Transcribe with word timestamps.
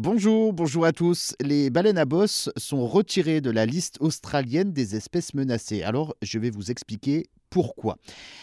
Bonjour, 0.00 0.52
bonjour 0.52 0.84
à 0.84 0.92
tous. 0.92 1.34
Les 1.40 1.70
baleines 1.70 1.98
à 1.98 2.04
bosse 2.04 2.50
sont 2.56 2.86
retirées 2.86 3.40
de 3.40 3.50
la 3.50 3.66
liste 3.66 3.96
australienne 3.98 4.72
des 4.72 4.94
espèces 4.94 5.34
menacées. 5.34 5.82
Alors, 5.82 6.14
je 6.22 6.38
vais 6.38 6.50
vous 6.50 6.70
expliquer 6.70 7.26
pourquoi 7.50 7.98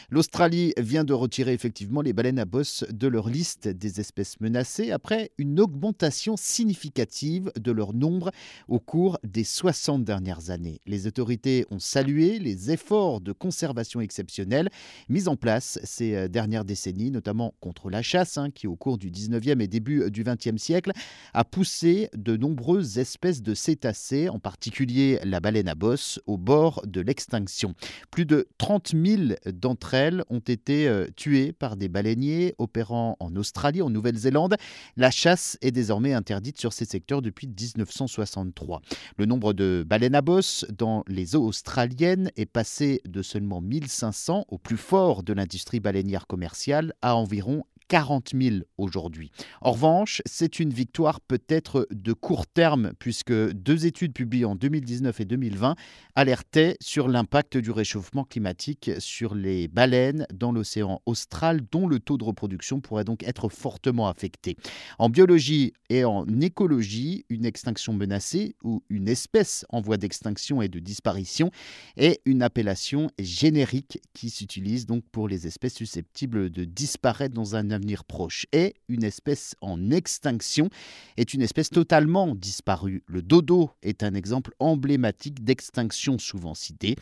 L'Australie 0.10 0.74
vient 0.78 1.04
de 1.04 1.14
retirer 1.14 1.54
effectivement 1.54 2.02
les 2.02 2.14
baleines 2.14 2.40
à 2.40 2.46
bosse 2.46 2.86
de 2.90 3.08
leur 3.08 3.28
liste 3.28 3.68
des 3.68 4.00
espèces 4.00 4.40
menacées 4.40 4.92
après 4.92 5.32
une 5.38 5.60
augmentation 5.60 6.38
significative 6.38 7.52
de 7.60 7.72
leur 7.72 7.94
nombre 7.94 8.32
au 8.68 8.80
cours 8.80 9.18
des 9.24 9.44
60 9.44 10.04
dernières 10.04 10.50
années. 10.50 10.80
Les 10.86 11.08
autorités 11.08 11.66
ont 11.72 11.80
salué 11.80 12.40
les 12.40 12.72
efforts 12.72 13.22
de 13.22 13.32
conservation 13.32 14.02
exceptionnels 14.02 14.70
mis 15.10 15.28
en 15.28 15.36
place 15.36 15.80
ces 15.84 16.16
euh, 16.16 16.28
dernières 16.28 16.66
décennies, 16.66 17.12
notamment 17.12 17.54
contre 17.60 17.90
la 17.90 18.02
chasse, 18.02 18.38
hein, 18.38 18.50
qui 18.52 18.68
au 18.68 18.76
cours 18.76 18.98
du 18.98 19.12
19e 19.12 19.62
et 19.62 19.68
début 19.68 20.10
du 20.12 20.24
20e 20.24 20.58
siècle 20.58 20.92
a 21.34 21.44
poussé 21.44 22.10
de 22.16 22.38
nombreuses 22.38 22.98
espèces 22.98 23.42
de 23.42 23.54
cétacés, 23.54 24.30
en 24.30 24.40
particulier 24.40 25.20
la 25.24 25.40
baleine 25.40 25.68
à 25.68 25.76
bosse, 25.76 26.20
au 26.26 26.38
bord 26.38 26.82
de 26.86 27.02
l'extinction. 27.02 27.74
Plus 28.12 28.26
de 28.26 28.48
30 28.58 28.95
000 28.96 29.38
d'entre 29.52 29.94
elles 29.94 30.24
ont 30.30 30.40
été 30.40 30.88
euh, 30.88 31.08
tuées 31.16 31.54
par 31.54 31.76
des 31.76 31.90
baleiniers 31.90 32.56
opérant 32.58 33.18
en 33.20 33.36
Australie, 33.36 33.82
en 33.82 33.90
Nouvelle-Zélande. 33.90 34.56
La 34.98 35.12
chasse 35.12 35.58
est 35.62 35.72
désormais 35.72 36.14
interdite 36.14 36.60
sur 36.60 36.74
ces 36.74 36.86
secteurs 36.86 37.22
depuis 37.22 37.48
1963. 37.48 38.82
Le 39.18 39.26
nombre 39.26 39.54
de 39.54 39.86
baleines 39.88 40.16
à 40.16 40.22
bosse 40.22 40.66
dans 40.76 41.04
les 41.08 41.36
eaux 41.36 41.46
australiennes 41.46 42.32
est 42.36 42.46
passé 42.46 43.02
de 43.06 43.22
seulement 43.22 43.62
1500 43.62 44.46
au 44.48 44.58
plus 44.58 44.78
fort 44.78 45.24
de 45.24 45.34
l'industrie 45.34 45.80
baleinière 45.80 46.28
commerciale 46.28 46.94
à 47.02 47.16
environ 47.16 47.66
40 47.88 48.32
000 48.40 48.56
aujourd'hui. 48.78 49.32
En 49.62 49.72
revanche, 49.72 50.22
c'est 50.26 50.60
une 50.60 50.72
victoire 50.72 51.22
peut-être 51.22 51.88
de 51.92 52.14
court 52.14 52.48
terme, 52.48 52.94
puisque 53.00 53.34
deux 53.34 53.86
études 53.86 54.14
publiées 54.14 54.46
en 54.46 54.56
2019 54.56 55.20
et 55.20 55.26
2020 55.26 55.76
alertaient 56.16 56.78
sur 56.82 57.08
l'impact 57.08 57.58
du 57.58 57.72
réchauffement 57.72 58.24
climatique 58.24 58.92
sur 59.00 59.36
les 59.36 59.68
baleines 59.68 60.26
dans 60.34 60.52
l'océan 60.52 61.02
austral, 61.06 61.62
dont 61.72 61.88
le 61.88 62.00
taux 62.00 62.18
de 62.18 62.24
reproduction 62.24 62.82
pourrait 62.82 63.04
donc 63.04 63.24
être 63.24 63.50
fortement 63.50 64.08
affecté. 64.08 64.56
En 65.00 65.10
biologie 65.10 65.74
et 65.90 66.06
en 66.06 66.26
écologie, 66.42 67.26
une 67.30 67.46
extinction 67.46 67.94
menacée 67.94 68.56
ou 68.64 68.84
une 68.90 69.08
espèce 69.08 69.66
en 69.70 69.82
voie 69.82 69.98
d'extinction 69.98 70.62
et 70.62 70.68
de 70.68 70.80
disparition 70.80 71.52
est 71.98 72.22
une 72.26 72.42
appellation 72.42 73.10
générique 73.20 74.00
qui 74.14 74.30
s'utilise 74.30 74.86
donc 74.86 75.04
pour 75.12 75.28
les 75.28 75.48
espèces 75.48 75.76
susceptibles 75.76 76.50
de 76.50 76.64
disparaître 76.64 77.34
dans 77.34 77.56
un 77.56 77.72
avenir 77.76 78.04
proche. 78.04 78.48
Et 78.52 78.74
une 78.90 79.04
espèce 79.04 79.56
en 79.62 79.92
extinction 79.92 80.70
est 81.18 81.34
une 81.34 81.44
espèce 81.44 81.70
totalement 81.70 82.34
disparue. 82.34 83.04
Le 83.06 83.22
dodo 83.22 83.70
est 83.84 84.02
un 84.02 84.16
exemple 84.16 84.54
emblématique 84.60 85.44
d'extinction 85.44 86.18
souvent 86.18 86.56
cité. 86.56 86.96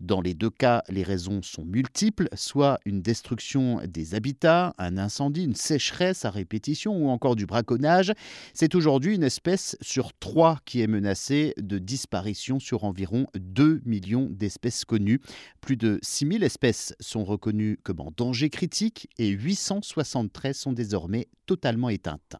Dans 0.00 0.22
les 0.22 0.32
deux 0.32 0.50
cas, 0.50 0.82
les 0.88 1.02
raisons 1.02 1.42
sont 1.42 1.64
multiples, 1.64 2.28
soit 2.34 2.78
une 2.86 3.02
destruction 3.02 3.80
des 3.86 4.14
habitats, 4.14 4.74
un 4.78 4.96
incendie, 4.96 5.44
une 5.44 5.54
sécheresse 5.54 6.24
à 6.24 6.30
répétition 6.30 6.96
ou 6.96 7.10
encore 7.10 7.36
du 7.36 7.44
braconnage. 7.46 8.12
C'est 8.54 8.74
aujourd'hui 8.74 9.14
une 9.14 9.22
espèce 9.22 9.76
sur 9.80 10.12
trois 10.14 10.58
qui 10.64 10.80
est 10.80 10.86
menacée 10.86 11.54
de 11.58 11.78
disparition 11.78 12.58
sur 12.58 12.84
environ 12.84 13.26
2 13.34 13.82
millions 13.84 14.28
d'espèces 14.30 14.84
connues. 14.84 15.20
Plus 15.60 15.76
de 15.76 15.98
6000 16.02 16.42
espèces 16.42 16.94
sont 17.00 17.24
reconnues 17.24 17.78
comme 17.82 18.00
en 18.00 18.12
danger 18.16 18.50
critique 18.50 19.08
et 19.18 19.28
860 19.28 20.19
sont 20.52 20.72
désormais 20.72 21.28
totalement 21.46 21.88
éteintes. 21.88 22.36